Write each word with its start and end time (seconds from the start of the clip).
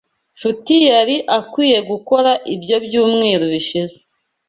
Nshuti 0.35 0.75
yari 0.91 1.15
akwiye 1.37 1.79
gukora 1.89 2.31
ibyo 2.53 2.77
byumweru 2.85 3.45
bishize. 3.53 3.97